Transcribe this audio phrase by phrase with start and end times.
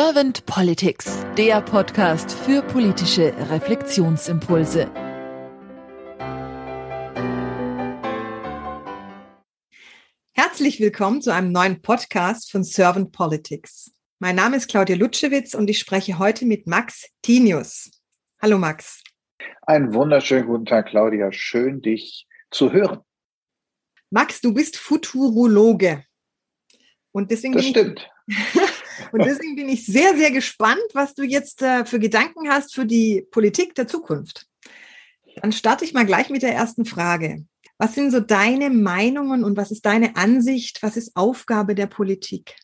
[0.00, 4.88] Servant Politics, der Podcast für politische Reflexionsimpulse.
[10.34, 13.90] Herzlich willkommen zu einem neuen Podcast von Servant Politics.
[14.20, 17.90] Mein Name ist Claudia Lutschewitz und ich spreche heute mit Max Tinius.
[18.40, 19.02] Hallo Max.
[19.62, 21.32] Einen wunderschönen guten Tag, Claudia.
[21.32, 23.00] Schön, dich zu hören.
[24.10, 26.04] Max, du bist Futurologe.
[27.10, 28.08] Und deswegen das stimmt.
[29.12, 32.86] Und deswegen bin ich sehr, sehr gespannt, was du jetzt äh, für Gedanken hast für
[32.86, 34.46] die Politik der Zukunft.
[35.36, 37.44] Dann starte ich mal gleich mit der ersten Frage.
[37.78, 40.82] Was sind so deine Meinungen und was ist deine Ansicht?
[40.82, 42.56] Was ist Aufgabe der Politik?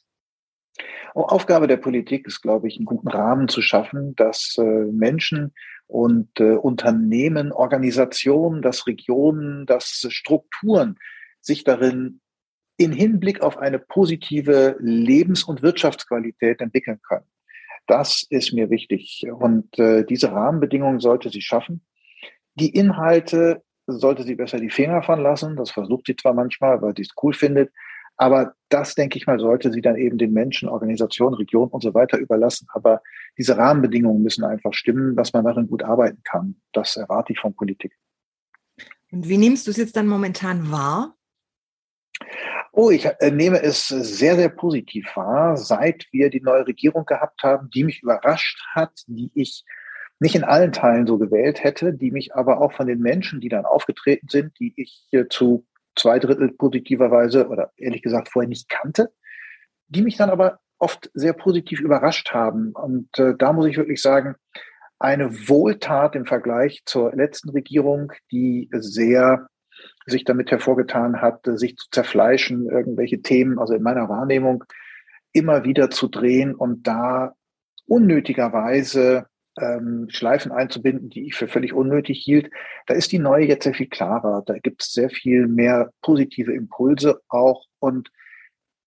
[1.14, 5.54] Oh, Aufgabe der Politik ist, glaube ich, einen guten Rahmen zu schaffen, dass äh, Menschen
[5.86, 10.98] und äh, Unternehmen, Organisationen, dass Regionen, dass Strukturen
[11.40, 12.20] sich darin
[12.76, 17.26] in Hinblick auf eine positive Lebens- und Wirtschaftsqualität entwickeln können.
[17.86, 19.26] Das ist mir wichtig.
[19.32, 21.84] Und äh, diese Rahmenbedingungen sollte sie schaffen.
[22.54, 25.56] Die Inhalte sollte sie besser die Finger von lassen.
[25.56, 27.70] Das versucht sie zwar manchmal, weil sie es cool findet.
[28.16, 31.94] Aber das, denke ich mal, sollte sie dann eben den Menschen, Organisationen, Regionen und so
[31.94, 32.66] weiter überlassen.
[32.72, 33.02] Aber
[33.36, 36.56] diese Rahmenbedingungen müssen einfach stimmen, dass man darin gut arbeiten kann.
[36.72, 37.92] Das erwarte ich von Politik.
[39.10, 41.13] Und wie nimmst du es jetzt dann momentan wahr?
[42.72, 47.42] Oh, ich äh, nehme es sehr, sehr positiv wahr, seit wir die neue Regierung gehabt
[47.42, 49.64] haben, die mich überrascht hat, die ich
[50.20, 53.48] nicht in allen Teilen so gewählt hätte, die mich aber auch von den Menschen, die
[53.48, 59.12] dann aufgetreten sind, die ich zu zwei Drittel positiverweise oder ehrlich gesagt vorher nicht kannte,
[59.88, 62.72] die mich dann aber oft sehr positiv überrascht haben.
[62.72, 64.34] Und äh, da muss ich wirklich sagen,
[64.98, 69.48] eine Wohltat im Vergleich zur letzten Regierung, die sehr
[70.06, 74.64] sich damit hervorgetan hat, sich zu zerfleischen, irgendwelche Themen, also in meiner Wahrnehmung,
[75.32, 77.34] immer wieder zu drehen und da
[77.86, 79.26] unnötigerweise
[79.58, 82.50] ähm, Schleifen einzubinden, die ich für völlig unnötig hielt.
[82.86, 84.42] Da ist die neue jetzt sehr viel klarer.
[84.46, 88.10] Da gibt es sehr viel mehr positive Impulse auch und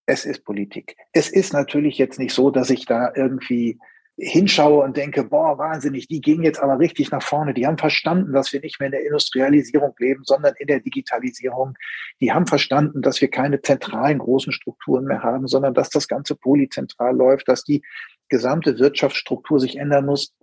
[0.06, 0.96] es ist Politik.
[1.12, 3.78] Es ist natürlich jetzt nicht so, dass ich da irgendwie
[4.20, 7.54] hinschaue und denke, boah, wahnsinnig, die gehen jetzt aber richtig nach vorne.
[7.54, 11.76] Die haben verstanden, dass wir nicht mehr in der Industrialisierung leben, sondern in der Digitalisierung.
[12.20, 16.36] Die haben verstanden, dass wir keine zentralen großen Strukturen mehr haben, sondern dass das Ganze
[16.36, 17.84] polyzentral läuft, dass die
[18.28, 20.34] gesamte Wirtschaftsstruktur sich ändern muss.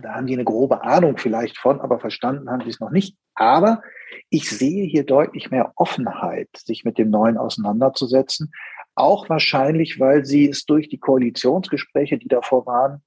[0.00, 3.16] Da haben die eine grobe Ahnung vielleicht von, aber verstanden haben sie es noch nicht.
[3.34, 3.82] Aber
[4.30, 8.52] ich sehe hier deutlich mehr Offenheit, sich mit dem Neuen auseinanderzusetzen.
[8.94, 13.02] Auch wahrscheinlich, weil sie es durch die Koalitionsgespräche, die davor waren,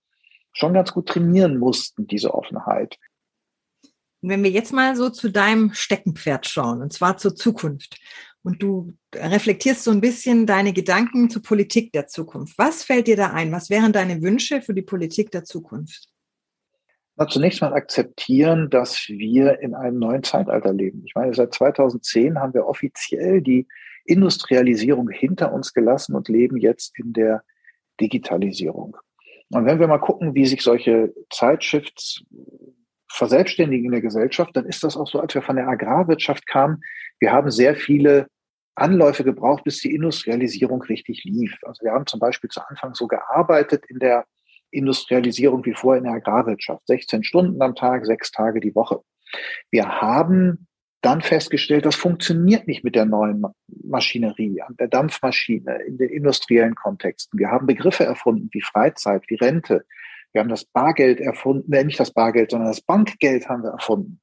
[0.53, 2.97] schon ganz gut trainieren mussten, diese Offenheit.
[4.21, 7.99] Wenn wir jetzt mal so zu deinem Steckenpferd schauen, und zwar zur Zukunft,
[8.43, 12.57] und du reflektierst so ein bisschen deine Gedanken zur Politik der Zukunft.
[12.57, 13.51] Was fällt dir da ein?
[13.51, 16.09] Was wären deine Wünsche für die Politik der Zukunft?
[17.15, 21.03] Na, zunächst mal akzeptieren, dass wir in einem neuen Zeitalter leben.
[21.05, 23.67] Ich meine, seit 2010 haben wir offiziell die
[24.05, 27.43] Industrialisierung hinter uns gelassen und leben jetzt in der
[27.99, 28.97] Digitalisierung.
[29.49, 32.23] Und wenn wir mal gucken, wie sich solche Zeitshifts
[33.09, 36.81] verselbstständigen in der Gesellschaft, dann ist das auch so, als wir von der Agrarwirtschaft kamen.
[37.19, 38.27] Wir haben sehr viele
[38.75, 41.55] Anläufe gebraucht, bis die Industrialisierung richtig lief.
[41.63, 44.25] Also wir haben zum Beispiel zu Anfang so gearbeitet in der
[44.71, 46.87] Industrialisierung wie vorher in der Agrarwirtschaft.
[46.87, 49.01] 16 Stunden am Tag, sechs Tage die Woche.
[49.69, 50.67] Wir haben
[51.03, 53.45] dann festgestellt, das funktioniert nicht mit der neuen
[53.83, 57.37] Maschinerie, der Dampfmaschine, in den industriellen Kontexten.
[57.37, 59.85] Wir haben Begriffe erfunden wie Freizeit, wie Rente.
[60.31, 64.19] Wir haben das Bargeld erfunden, äh, nicht das Bargeld, sondern das Bankgeld haben wir erfunden.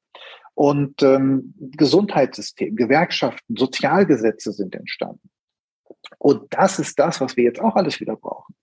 [0.55, 5.30] Und ähm, Gesundheitssystem, Gewerkschaften, Sozialgesetze sind entstanden.
[6.21, 8.55] Und das ist das, was wir jetzt auch alles wieder brauchen.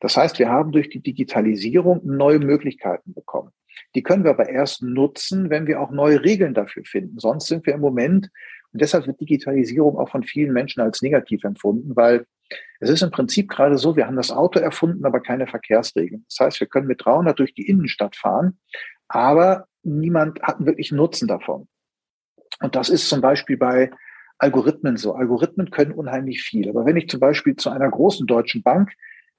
[0.00, 3.52] Das heißt, wir haben durch die Digitalisierung neue Möglichkeiten bekommen.
[3.94, 7.18] Die können wir aber erst nutzen, wenn wir auch neue Regeln dafür finden.
[7.18, 8.30] Sonst sind wir im Moment,
[8.72, 12.26] und deshalb wird Digitalisierung auch von vielen Menschen als negativ empfunden, weil
[12.80, 16.26] es ist im Prinzip gerade so, wir haben das Auto erfunden, aber keine Verkehrsregeln.
[16.28, 18.58] Das heißt, wir können mit 300 durch die Innenstadt fahren,
[19.08, 21.66] aber niemand hat einen wirklichen Nutzen davon.
[22.60, 23.90] Und das ist zum Beispiel bei
[24.38, 25.14] Algorithmen so.
[25.14, 26.68] Algorithmen können unheimlich viel.
[26.68, 28.92] Aber wenn ich zum Beispiel zu einer großen deutschen Bank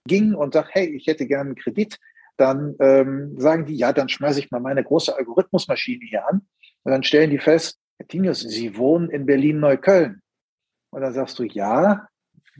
[0.08, 2.00] ging und sage, hey, ich hätte gerne einen Kredit,
[2.38, 6.42] dann ähm, sagen die, ja, dann schmeiße ich mal meine große Algorithmusmaschine hier an.
[6.84, 10.22] Und dann stellen die fest, Herr Tinius, Sie wohnen in Berlin-Neukölln.
[10.92, 12.08] Und dann sagst du, ja,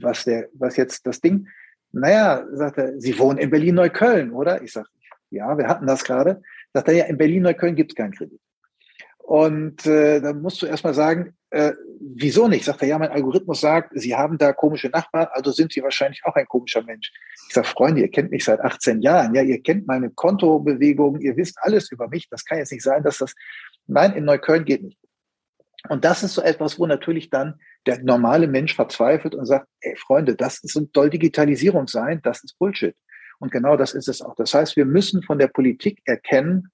[0.00, 1.48] was der, was jetzt das Ding?
[1.92, 4.62] Naja, sagt er, Sie wohnen in Berlin-Neukölln, oder?
[4.62, 4.88] Ich sage,
[5.30, 6.42] ja, wir hatten das gerade.
[6.72, 8.40] Sagt er, ja, in Berlin-Neukölln gibt es keinen Kredit.
[9.18, 12.64] Und äh, dann musst du erstmal sagen, äh, wieso nicht?
[12.64, 16.22] Sagt er, ja, mein Algorithmus sagt, Sie haben da komische Nachbarn, also sind Sie wahrscheinlich
[16.24, 17.12] auch ein komischer Mensch.
[17.48, 21.36] Ich sage, Freunde, ihr kennt mich seit 18 Jahren, ja, ihr kennt meine Kontobewegungen, ihr
[21.36, 22.28] wisst alles über mich.
[22.30, 23.34] Das kann jetzt nicht sein, dass das,
[23.86, 24.98] nein, in Neukölln geht nicht.
[25.88, 29.96] Und das ist so etwas, wo natürlich dann der normale Mensch verzweifelt und sagt, ey
[29.96, 32.94] Freunde, das soll Digitalisierung sein, das ist Bullshit.
[33.38, 34.34] Und genau das ist es auch.
[34.34, 36.70] Das heißt, wir müssen von der Politik erkennen,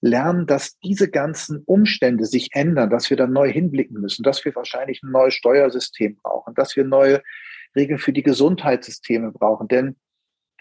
[0.00, 4.54] lernen, dass diese ganzen Umstände sich ändern, dass wir da neu hinblicken müssen, dass wir
[4.54, 7.22] wahrscheinlich ein neues Steuersystem brauchen, dass wir neue
[7.76, 9.68] Regeln für die Gesundheitssysteme brauchen.
[9.68, 9.96] Denn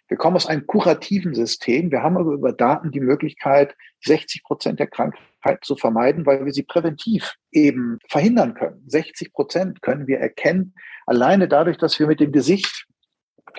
[0.08, 1.92] wir kommen aus einem kurativen System.
[1.92, 3.76] Wir haben aber über Daten die Möglichkeit,
[4.06, 8.84] 60 Prozent der Krankheit zu vermeiden, weil wir sie präventiv eben verhindern können.
[8.88, 10.74] 60 Prozent können wir erkennen,
[11.06, 12.88] alleine dadurch, dass wir mit dem Gesicht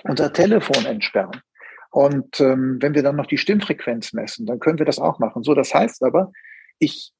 [0.03, 1.41] unser Telefon entsperren.
[1.91, 5.43] Und ähm, wenn wir dann noch die Stimmfrequenz messen, dann können wir das auch machen.
[5.43, 6.31] So, das heißt aber,
[6.77, 7.13] ich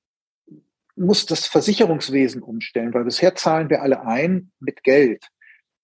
[0.96, 5.26] muss das Versicherungswesen umstellen, weil bisher zahlen wir alle ein mit Geld.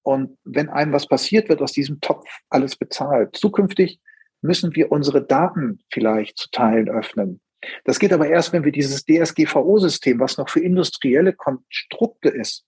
[0.03, 3.35] Und wenn einem was passiert, wird aus diesem Topf alles bezahlt.
[3.35, 3.99] Zukünftig
[4.41, 7.41] müssen wir unsere Daten vielleicht zu Teilen öffnen.
[7.85, 12.65] Das geht aber erst, wenn wir dieses DSGVO-System, was noch für industrielle Konstrukte ist.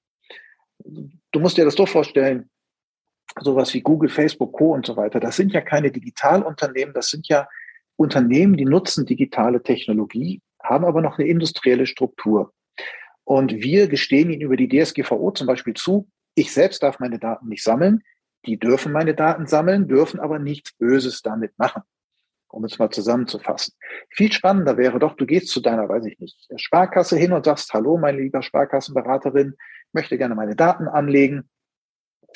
[0.80, 2.50] Du musst dir das doch vorstellen,
[3.42, 4.74] sowas wie Google, Facebook, Co.
[4.74, 7.48] und so weiter, das sind ja keine Digitalunternehmen, das sind ja
[7.96, 12.54] Unternehmen, die nutzen digitale Technologie, haben aber noch eine industrielle Struktur.
[13.24, 17.50] Und wir gestehen ihnen über die DSGVO zum Beispiel zu, ich selbst darf meine Daten
[17.50, 18.04] nicht sammeln,
[18.46, 21.82] die dürfen meine Daten sammeln, dürfen aber nichts Böses damit machen.
[22.50, 23.74] Um es mal zusammenzufassen.
[24.10, 27.74] Viel spannender wäre doch, du gehst zu deiner, weiß ich nicht, Sparkasse hin und sagst,
[27.74, 29.56] hallo, meine lieber Sparkassenberaterin,
[29.92, 31.50] möchte gerne meine Daten anlegen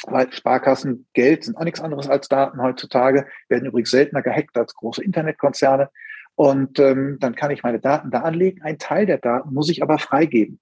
[0.07, 4.73] weil Sparkassen Geld sind auch nichts anderes als Daten heutzutage, werden übrigens seltener gehackt als
[4.73, 5.89] große Internetkonzerne.
[6.35, 8.61] Und ähm, dann kann ich meine Daten da anlegen.
[8.63, 10.59] Ein Teil der Daten muss ich aber freigeben,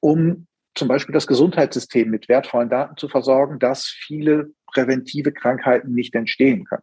[0.00, 6.14] um zum Beispiel das Gesundheitssystem mit wertvollen Daten zu versorgen, dass viele präventive Krankheiten nicht
[6.14, 6.82] entstehen können.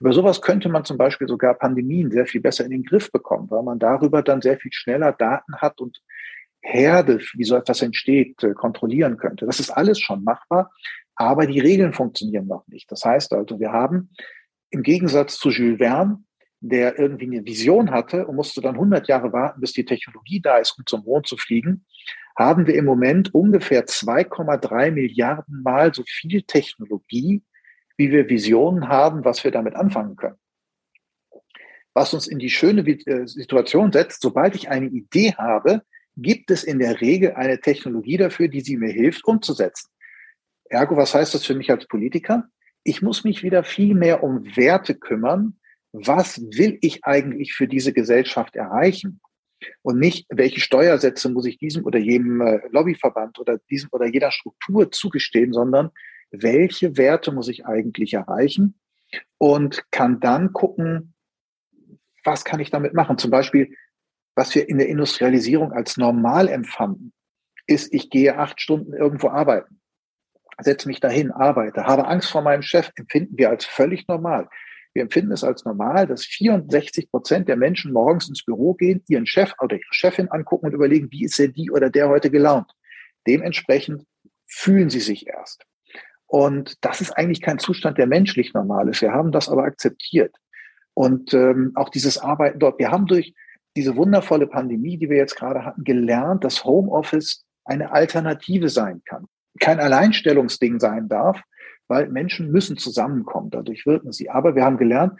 [0.00, 3.50] Über sowas könnte man zum Beispiel sogar Pandemien sehr viel besser in den Griff bekommen,
[3.50, 6.00] weil man darüber dann sehr viel schneller Daten hat und
[6.60, 9.46] Herde, wie so etwas entsteht, äh, kontrollieren könnte.
[9.46, 10.70] Das ist alles schon machbar.
[11.16, 12.90] Aber die Regeln funktionieren noch nicht.
[12.90, 14.10] Das heißt also, wir haben
[14.70, 16.24] im Gegensatz zu Jules Verne,
[16.60, 20.58] der irgendwie eine Vision hatte und musste dann 100 Jahre warten, bis die Technologie da
[20.58, 21.84] ist, um zum Mond zu fliegen,
[22.38, 27.42] haben wir im Moment ungefähr 2,3 Milliarden Mal so viel Technologie,
[27.96, 30.38] wie wir Visionen haben, was wir damit anfangen können.
[31.94, 35.82] Was uns in die schöne äh, Situation setzt, sobald ich eine Idee habe,
[36.16, 39.91] gibt es in der Regel eine Technologie dafür, die sie mir hilft, umzusetzen.
[40.72, 42.48] Ergo, was heißt das für mich als Politiker?
[42.82, 45.58] Ich muss mich wieder viel mehr um Werte kümmern.
[45.92, 49.20] Was will ich eigentlich für diese Gesellschaft erreichen?
[49.82, 54.32] Und nicht, welche Steuersätze muss ich diesem oder jenem äh, Lobbyverband oder diesem oder jeder
[54.32, 55.90] Struktur zugestehen, sondern
[56.30, 58.74] welche Werte muss ich eigentlich erreichen?
[59.36, 61.14] Und kann dann gucken,
[62.24, 63.18] was kann ich damit machen?
[63.18, 63.76] Zum Beispiel,
[64.34, 67.12] was wir in der Industrialisierung als normal empfanden,
[67.66, 69.81] ist, ich gehe acht Stunden irgendwo arbeiten
[70.62, 74.48] setze mich dahin, arbeite, habe Angst vor meinem Chef, empfinden wir als völlig normal.
[74.94, 79.26] Wir empfinden es als normal, dass 64 Prozent der Menschen morgens ins Büro gehen, ihren
[79.26, 82.70] Chef oder ihre Chefin angucken und überlegen, wie ist denn die oder der heute gelaunt.
[83.26, 84.04] Dementsprechend
[84.46, 85.64] fühlen sie sich erst.
[86.26, 89.00] Und das ist eigentlich kein Zustand, der menschlich normal ist.
[89.00, 90.34] Wir haben das aber akzeptiert.
[90.94, 92.78] Und ähm, auch dieses Arbeiten dort.
[92.78, 93.34] Wir haben durch
[93.76, 99.26] diese wundervolle Pandemie, die wir jetzt gerade hatten, gelernt, dass Homeoffice eine Alternative sein kann
[99.62, 101.40] kein Alleinstellungsding sein darf,
[101.86, 104.28] weil Menschen müssen zusammenkommen, dadurch wirken sie.
[104.28, 105.18] Aber wir haben gelernt,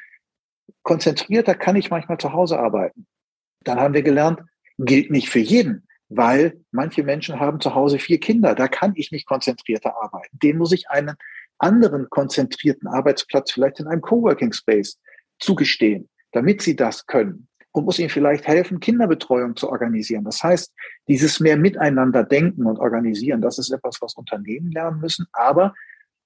[0.82, 3.06] konzentrierter kann ich manchmal zu Hause arbeiten.
[3.62, 4.40] Dann haben wir gelernt,
[4.78, 9.12] gilt nicht für jeden, weil manche Menschen haben zu Hause vier Kinder, da kann ich
[9.12, 10.36] nicht konzentrierter arbeiten.
[10.42, 11.14] Den muss ich einen
[11.58, 14.98] anderen konzentrierten Arbeitsplatz vielleicht in einem Coworking Space
[15.38, 20.24] zugestehen, damit sie das können und muss ihnen vielleicht helfen, Kinderbetreuung zu organisieren.
[20.24, 20.72] Das heißt,
[21.08, 25.26] dieses mehr Miteinander denken und organisieren, das ist etwas, was Unternehmen lernen müssen.
[25.32, 25.74] Aber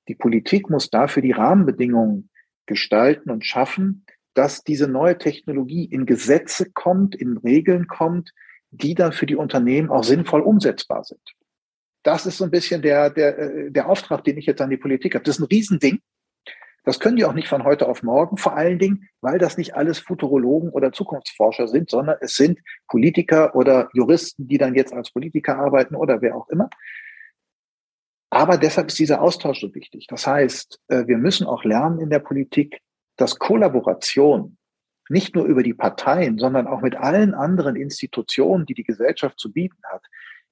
[0.08, 2.30] die Politik muss dafür die Rahmenbedingungen
[2.66, 8.32] gestalten und schaffen, dass diese neue Technologie in Gesetze kommt, in Regeln kommt,
[8.70, 11.22] die dann für die Unternehmen auch sinnvoll umsetzbar sind.
[12.02, 14.76] Das ist so ein bisschen der, der, äh, der Auftrag, den ich jetzt an die
[14.76, 15.24] Politik habe.
[15.24, 16.00] Das ist ein Riesending.
[16.86, 19.74] Das können die auch nicht von heute auf morgen, vor allen Dingen, weil das nicht
[19.74, 25.10] alles Futurologen oder Zukunftsforscher sind, sondern es sind Politiker oder Juristen, die dann jetzt als
[25.10, 26.70] Politiker arbeiten oder wer auch immer.
[28.30, 30.06] Aber deshalb ist dieser Austausch so wichtig.
[30.06, 32.80] Das heißt, äh, wir müssen auch lernen in der Politik,
[33.16, 34.56] dass Kollaboration
[35.08, 39.52] nicht nur über die Parteien, sondern auch mit allen anderen Institutionen, die die Gesellschaft zu
[39.52, 40.04] bieten hat,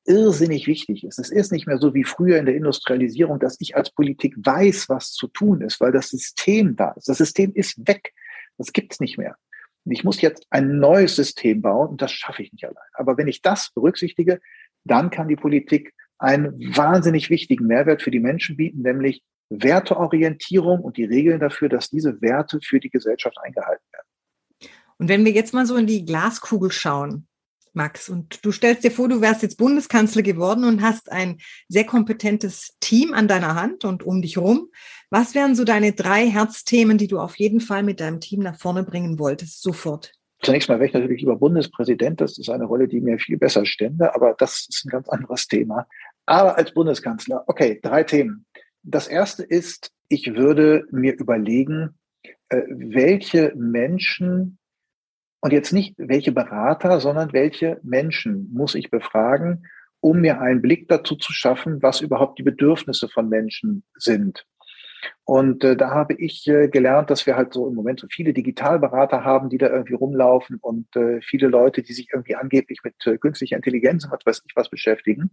[0.07, 1.19] irrsinnig wichtig ist.
[1.19, 4.89] Es ist nicht mehr so wie früher in der Industrialisierung, dass ich als Politik weiß,
[4.89, 7.09] was zu tun ist, weil das System da ist.
[7.09, 8.13] Das System ist weg.
[8.59, 9.37] Das gibt's nicht mehr.
[9.85, 12.89] Und ich muss jetzt ein neues System bauen und das schaffe ich nicht allein.
[12.95, 14.41] Aber wenn ich das berücksichtige,
[14.85, 20.97] dann kann die Politik einen wahnsinnig wichtigen Mehrwert für die Menschen bieten, nämlich Werteorientierung und
[20.97, 24.71] die Regeln dafür, dass diese Werte für die Gesellschaft eingehalten werden.
[24.97, 27.27] Und wenn wir jetzt mal so in die Glaskugel schauen,
[27.75, 31.39] Max, und du stellst dir vor, du wärst jetzt Bundeskanzler geworden und hast ein
[31.69, 34.71] sehr kompetentes Team an deiner Hand und um dich rum.
[35.11, 38.57] Was wären so deine drei Herzthemen, die du auf jeden Fall mit deinem Team nach
[38.57, 40.13] vorne bringen wolltest, sofort?
[40.43, 42.21] Zunächst mal wäre ich natürlich lieber Bundespräsident.
[42.21, 45.49] Das ist eine Rolle, die mir viel besser stände, aber das ist ein ganz anderes
[45.49, 45.87] Thema.
[46.27, 48.47] Aber als Bundeskanzler, okay, drei Themen.
[48.83, 51.99] Das erste ist, ich würde mir überlegen,
[52.51, 54.59] äh, welche Menschen
[55.45, 59.67] und jetzt nicht welche Berater, sondern welche Menschen muss ich befragen,
[60.01, 64.47] um mir einen Blick dazu zu schaffen, was überhaupt die Bedürfnisse von Menschen sind.
[65.25, 68.33] Und äh, da habe ich äh, gelernt, dass wir halt so im Moment so viele
[68.33, 72.95] Digitalberater haben, die da irgendwie rumlaufen und äh, viele Leute, die sich irgendwie angeblich mit
[73.07, 75.31] äh, künstlicher Intelligenz und was weiß ich was beschäftigen.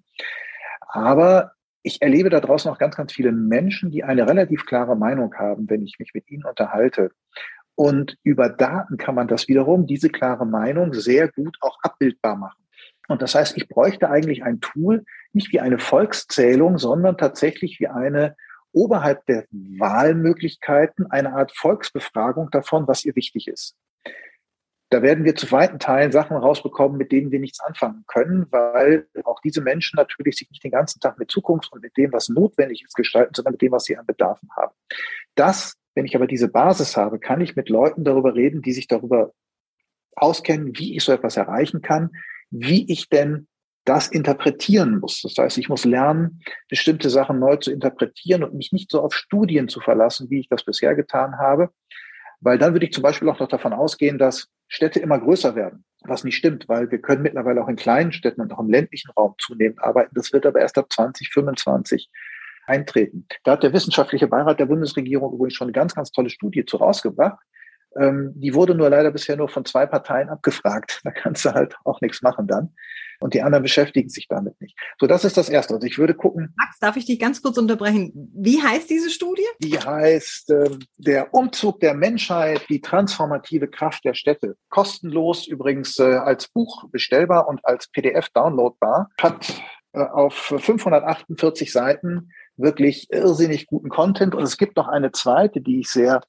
[0.90, 1.54] Aber
[1.84, 5.70] ich erlebe da draußen auch ganz, ganz viele Menschen, die eine relativ klare Meinung haben,
[5.70, 7.12] wenn ich mich mit ihnen unterhalte.
[7.76, 12.62] Und über Daten kann man das wiederum, diese klare Meinung, sehr gut auch abbildbar machen.
[13.08, 17.88] Und das heißt, ich bräuchte eigentlich ein Tool, nicht wie eine Volkszählung, sondern tatsächlich wie
[17.88, 18.36] eine
[18.74, 23.76] oberhalb der Wahlmöglichkeiten eine Art Volksbefragung davon, was ihr wichtig ist.
[24.90, 29.08] Da werden wir zu weiten Teilen Sachen rausbekommen, mit denen wir nichts anfangen können, weil
[29.24, 32.28] auch diese Menschen natürlich sich nicht den ganzen Tag mit Zukunft und mit dem, was
[32.28, 34.74] notwendig ist, gestalten, sondern mit dem, was sie an Bedarfen haben.
[35.36, 38.88] Das, wenn ich aber diese Basis habe, kann ich mit Leuten darüber reden, die sich
[38.88, 39.34] darüber
[40.16, 42.12] auskennen, wie ich so etwas erreichen kann,
[42.50, 43.48] wie ich denn
[43.86, 45.22] das interpretieren muss.
[45.22, 49.14] Das heißt, ich muss lernen, bestimmte Sachen neu zu interpretieren und mich nicht so auf
[49.14, 51.72] Studien zu verlassen, wie ich das bisher getan habe.
[52.42, 55.84] Weil dann würde ich zum Beispiel auch noch davon ausgehen, dass Städte immer größer werden,
[56.02, 59.12] was nicht stimmt, weil wir können mittlerweile auch in kleinen Städten und auch im ländlichen
[59.12, 60.16] Raum zunehmend arbeiten.
[60.16, 62.10] Das wird aber erst ab 2025
[62.72, 63.26] eintreten.
[63.44, 66.78] Da hat der wissenschaftliche Beirat der Bundesregierung übrigens schon eine ganz, ganz tolle Studie zu
[66.78, 67.38] rausgebracht.
[68.00, 71.02] Ähm, die wurde nur leider bisher nur von zwei Parteien abgefragt.
[71.04, 72.74] Da kannst du halt auch nichts machen dann
[73.22, 74.78] und die anderen beschäftigen sich damit nicht.
[75.00, 75.76] So, das ist das Erste.
[75.76, 76.54] Also ich würde gucken.
[76.58, 78.12] Max, darf ich dich ganz kurz unterbrechen?
[78.34, 79.46] Wie heißt diese Studie?
[79.60, 84.58] Die heißt äh, Der Umzug der Menschheit, die transformative Kraft der Städte.
[84.70, 89.10] Kostenlos übrigens äh, als Buch bestellbar und als PDF downloadbar.
[89.22, 89.62] Hat
[89.94, 94.36] auf 548 Seiten wirklich irrsinnig guten Content.
[94.36, 96.22] Und es gibt noch eine zweite, die ich sehr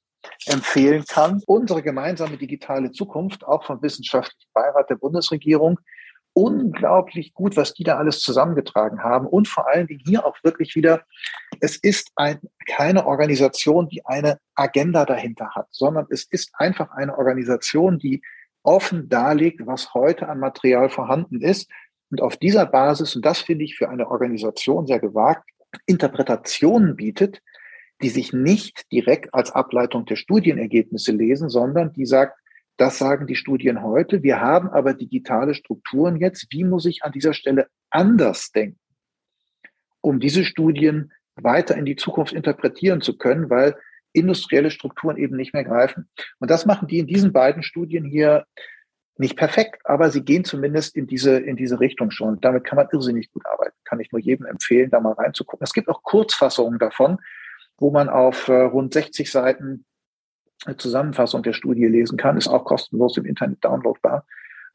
[0.45, 1.41] empfehlen kann.
[1.45, 5.79] Unsere gemeinsame digitale Zukunft, auch vom Wissenschaftlichen Beirat der Bundesregierung,
[6.33, 9.27] unglaublich gut, was die da alles zusammengetragen haben.
[9.27, 11.03] Und vor allen Dingen hier auch wirklich wieder,
[11.59, 17.17] es ist ein, keine Organisation, die eine Agenda dahinter hat, sondern es ist einfach eine
[17.17, 18.21] Organisation, die
[18.63, 21.69] offen darlegt, was heute an Material vorhanden ist.
[22.13, 25.49] Und auf dieser Basis, und das finde ich für eine Organisation sehr gewagt,
[25.87, 27.41] Interpretationen bietet,
[28.03, 32.37] die sich nicht direkt als Ableitung der Studienergebnisse lesen, sondern die sagt,
[32.77, 34.21] das sagen die Studien heute.
[34.21, 36.45] Wir haben aber digitale Strukturen jetzt.
[36.51, 38.79] Wie muss ich an dieser Stelle anders denken,
[39.99, 43.75] um diese Studien weiter in die Zukunft interpretieren zu können, weil
[44.11, 46.07] industrielle Strukturen eben nicht mehr greifen.
[46.37, 48.45] Und das machen die in diesen beiden Studien hier
[49.17, 52.41] nicht perfekt, aber sie gehen zumindest in diese, in diese Richtung schon.
[52.41, 53.75] damit kann man irrsinnig gut arbeiten.
[53.83, 55.63] Kann ich nur jedem empfehlen, da mal reinzugucken.
[55.63, 57.19] Es gibt auch Kurzfassungen davon,
[57.77, 59.85] wo man auf äh, rund 60 Seiten
[60.77, 64.25] Zusammenfassung der Studie lesen kann, ist auch kostenlos im Internet downloadbar.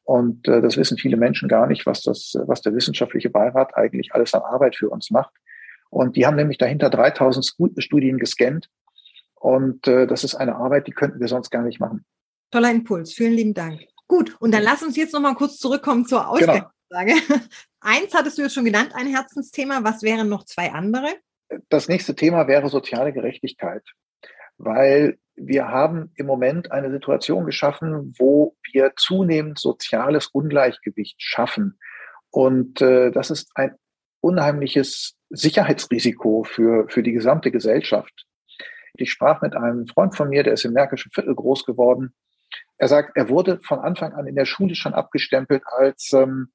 [0.04, 4.14] Und äh, das wissen viele Menschen gar nicht, was das, was der wissenschaftliche Beirat eigentlich
[4.14, 5.34] alles an Arbeit für uns macht.
[5.90, 8.68] Und die haben nämlich dahinter 3000 Studien gescannt.
[9.34, 12.04] Und äh, das ist eine Arbeit, die könnten wir sonst gar nicht machen.
[12.50, 13.12] Toller Impuls.
[13.12, 13.80] Vielen lieben Dank.
[14.08, 14.36] Gut.
[14.40, 16.32] Und dann lass uns jetzt noch mal kurz zurückkommen zur genau.
[16.32, 17.22] Ausgangslage.
[17.26, 17.40] Genau.
[17.80, 19.84] Eins hattest du jetzt schon genannt, ein Herzensthema.
[19.84, 21.08] Was wären noch zwei andere?
[21.68, 23.84] Das nächste Thema wäre soziale Gerechtigkeit
[24.58, 31.78] weil wir haben im Moment eine Situation geschaffen, wo wir zunehmend soziales Ungleichgewicht schaffen.
[32.30, 33.74] Und äh, das ist ein
[34.20, 38.26] unheimliches Sicherheitsrisiko für, für die gesamte Gesellschaft.
[38.94, 42.12] Ich sprach mit einem Freund von mir, der ist im Märkischen Viertel groß geworden.
[42.78, 46.52] Er sagt, er wurde von Anfang an in der Schule schon abgestempelt als ähm,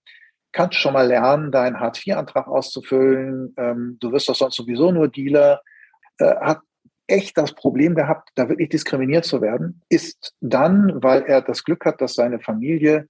[0.54, 3.54] kannst schon mal lernen, deinen Hartz-IV-Antrag auszufüllen.
[3.58, 5.62] Ähm, du wirst doch sonst sowieso nur Dealer.
[6.20, 6.62] Äh, hat
[7.08, 11.86] echt das Problem gehabt, da wirklich diskriminiert zu werden, ist dann, weil er das Glück
[11.86, 13.10] hat, dass seine Familie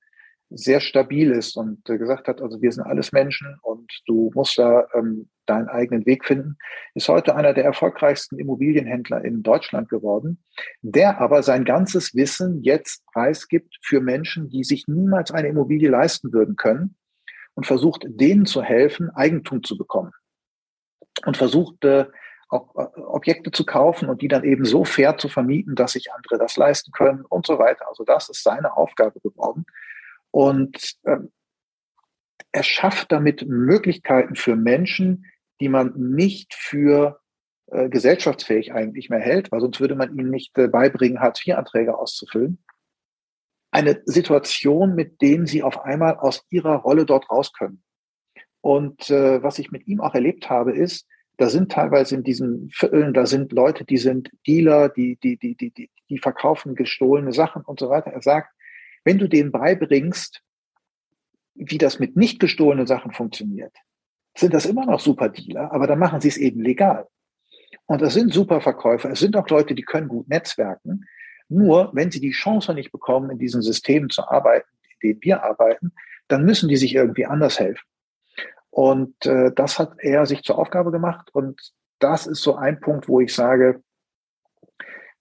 [0.49, 4.57] sehr stabil ist und äh, gesagt hat, also wir sind alles Menschen und du musst
[4.57, 6.57] da ähm, deinen eigenen Weg finden,
[6.93, 10.43] ist heute einer der erfolgreichsten Immobilienhändler in Deutschland geworden,
[10.81, 16.33] der aber sein ganzes Wissen jetzt preisgibt für Menschen, die sich niemals eine Immobilie leisten
[16.33, 16.95] würden können
[17.55, 20.11] und versucht, denen zu helfen, Eigentum zu bekommen.
[21.25, 22.05] Und versucht, äh,
[22.53, 22.57] äh,
[23.01, 26.57] Objekte zu kaufen und die dann eben so fair zu vermieten, dass sich andere das
[26.57, 27.87] leisten können und so weiter.
[27.87, 29.65] Also das ist seine Aufgabe geworden.
[30.31, 31.31] Und ähm,
[32.51, 35.25] er schafft damit Möglichkeiten für Menschen,
[35.63, 37.21] die man nicht für
[37.67, 42.61] äh, gesellschaftsfähig eigentlich mehr hält, weil sonst würde man ihnen nicht äh, beibringen, Hartz-IV-Anträge auszufüllen.
[43.71, 47.81] Eine Situation, mit denen sie auf einmal aus ihrer Rolle dort raus können.
[48.59, 52.69] Und äh, was ich mit ihm auch erlebt habe, ist, da sind teilweise in diesen
[52.69, 57.31] Vierteln, da sind Leute, die sind Dealer, die, die, die, die, die, die verkaufen gestohlene
[57.31, 58.11] Sachen und so weiter.
[58.11, 58.53] Er sagt,
[59.05, 60.41] wenn du denen beibringst,
[61.55, 63.73] wie das mit nicht gestohlenen Sachen funktioniert,
[64.35, 67.07] sind das immer noch super Dealer, aber dann machen sie es eben legal.
[67.85, 69.11] Und das sind super Verkäufer.
[69.11, 71.05] Es sind auch Leute, die können gut netzwerken.
[71.49, 74.69] Nur wenn sie die Chance nicht bekommen, in diesen Systemen zu arbeiten,
[75.01, 75.93] in denen wir arbeiten,
[76.27, 77.85] dann müssen die sich irgendwie anders helfen.
[78.69, 81.29] Und äh, das hat er sich zur Aufgabe gemacht.
[81.33, 83.83] Und das ist so ein Punkt, wo ich sage,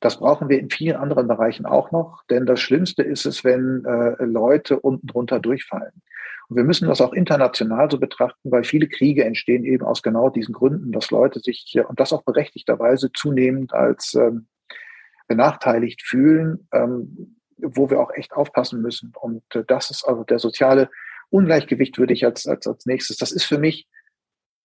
[0.01, 3.85] das brauchen wir in vielen anderen Bereichen auch noch, denn das Schlimmste ist es, wenn
[3.85, 6.03] äh, Leute unten drunter durchfallen.
[6.49, 10.31] Und wir müssen das auch international so betrachten, weil viele Kriege entstehen eben aus genau
[10.31, 14.47] diesen Gründen, dass Leute sich, und das auch berechtigterweise, zunehmend als ähm,
[15.29, 19.13] benachteiligt fühlen, ähm, wo wir auch echt aufpassen müssen.
[19.19, 20.91] Und äh, das ist also der soziale
[21.31, 23.17] Ungleichgewicht, würde ich als, als, als nächstes.
[23.17, 23.89] Das ist für mich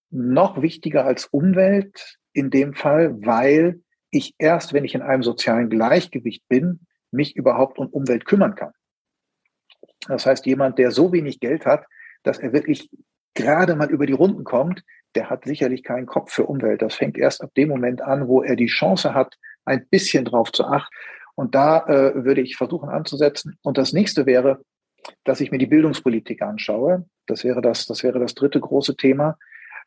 [0.10, 3.81] noch wichtiger als Umwelt in dem Fall, weil
[4.12, 6.81] ich erst, wenn ich in einem sozialen Gleichgewicht bin,
[7.12, 8.74] mich überhaupt um Umwelt kümmern kann.
[10.07, 11.85] Das heißt, jemand, der so wenig Geld hat,
[12.23, 12.89] dass er wirklich
[13.33, 14.83] gerade mal über die Runden kommt,
[15.15, 16.81] der hat sicherlich keinen Kopf für Umwelt.
[16.81, 19.35] Das fängt erst ab dem Moment an, wo er die Chance hat,
[19.65, 20.93] ein bisschen drauf zu achten.
[21.35, 23.57] Und da äh, würde ich versuchen anzusetzen.
[23.62, 24.62] Und das nächste wäre,
[25.23, 27.05] dass ich mir die Bildungspolitik anschaue.
[27.27, 29.38] Das wäre das, das wäre das dritte große Thema,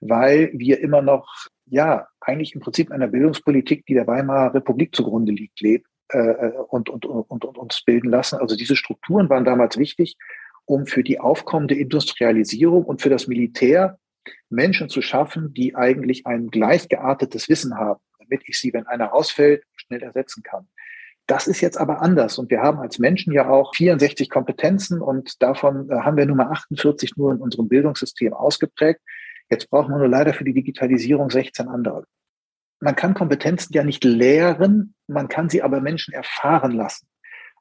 [0.01, 5.33] weil wir immer noch ja, eigentlich im Prinzip einer Bildungspolitik, die der Weimarer Republik zugrunde
[5.33, 5.83] liegt, äh,
[6.68, 8.38] und, und, und, und uns bilden lassen.
[8.38, 10.16] Also diese Strukturen waren damals wichtig,
[10.64, 13.99] um für die aufkommende Industrialisierung und für das Militär
[14.49, 19.64] Menschen zu schaffen, die eigentlich ein gleichgeartetes Wissen haben, damit ich sie, wenn einer ausfällt,
[19.77, 20.68] schnell ersetzen kann.
[21.27, 25.40] Das ist jetzt aber anders und wir haben als Menschen ja auch 64 Kompetenzen und
[25.40, 29.01] davon äh, haben wir nur mal 48 nur in unserem Bildungssystem ausgeprägt.
[29.49, 32.05] Jetzt braucht man nur leider für die Digitalisierung 16 andere.
[32.81, 37.07] Man kann Kompetenzen ja nicht lehren, man kann sie aber Menschen erfahren lassen.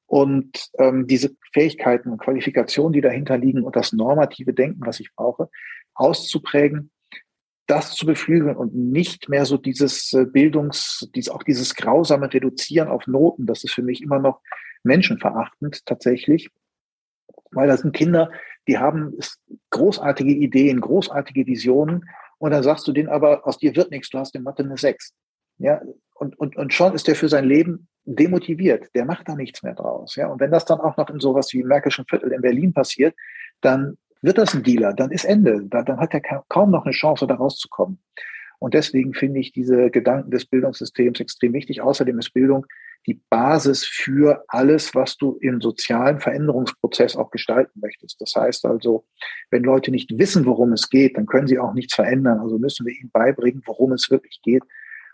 [0.06, 5.14] Und ähm, diese Fähigkeiten und Qualifikationen, die dahinter liegen und das normative Denken, was ich
[5.14, 5.50] brauche,
[5.94, 6.90] auszuprägen,
[7.68, 12.88] das zu beflügeln und nicht mehr so dieses äh, Bildungs, dies, auch dieses grausame Reduzieren
[12.88, 14.42] auf Noten, das ist für mich immer noch
[14.84, 16.50] menschenverachtend tatsächlich,
[17.52, 18.32] weil das sind Kinder,
[18.68, 19.16] die haben
[19.70, 22.06] großartige Ideen, großartige Visionen
[22.40, 24.78] und dann sagst du denen aber, aus dir wird nichts, du hast in Mathe eine
[24.78, 25.14] 6.
[25.60, 25.82] Ja,
[26.16, 28.88] und, und, und schon ist der für sein Leben demotiviert.
[28.96, 30.16] Der macht da nichts mehr draus.
[30.16, 33.16] Ja, und wenn das dann auch noch in sowas wie Märkischen Viertel in Berlin passiert,
[33.62, 35.62] dann wird das ein Dealer, dann ist Ende.
[35.64, 38.00] Dann hat er kaum noch eine Chance, da rauszukommen.
[38.60, 41.82] Und deswegen finde ich diese Gedanken des Bildungssystems extrem wichtig.
[41.82, 42.66] Außerdem ist Bildung
[43.10, 48.22] die Basis für alles, was du im sozialen Veränderungsprozess auch gestalten möchtest.
[48.22, 49.06] Das heißt also,
[49.50, 52.40] wenn Leute nicht wissen, worum es geht, dann können sie auch nichts verändern.
[52.40, 54.64] Also müssen wir ihnen beibringen, worum es wirklich geht.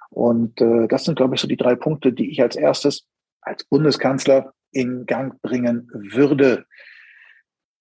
[0.10, 3.08] Und äh, das sind, glaube ich, so die drei Punkte, die ich als erstes
[3.42, 6.66] als Bundeskanzler in Gang bringen würde.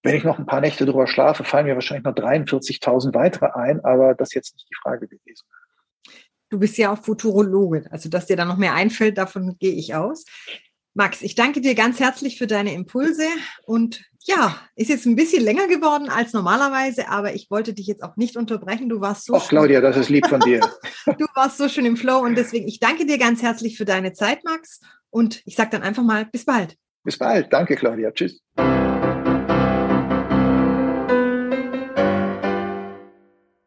[0.04, 3.82] Wenn ich noch ein paar Nächte drüber schlafe, fallen mir wahrscheinlich noch 43.000 weitere ein,
[3.84, 5.44] aber das ist jetzt nicht die Frage gewesen.
[6.54, 9.96] Du bist ja auch Futurologe, also dass dir da noch mehr einfällt, davon gehe ich
[9.96, 10.24] aus.
[10.94, 13.24] Max, ich danke dir ganz herzlich für deine Impulse
[13.66, 18.04] und ja, ist jetzt ein bisschen länger geworden als normalerweise, aber ich wollte dich jetzt
[18.04, 18.88] auch nicht unterbrechen.
[18.88, 19.34] Du warst so.
[19.34, 20.60] Ach, Claudia, das ist lieb von dir.
[21.18, 24.12] du warst so schön im Flow und deswegen, ich danke dir ganz herzlich für deine
[24.12, 24.80] Zeit, Max.
[25.10, 26.76] Und ich sage dann einfach mal, bis bald.
[27.02, 27.52] Bis bald.
[27.52, 28.12] Danke, Claudia.
[28.12, 28.40] Tschüss.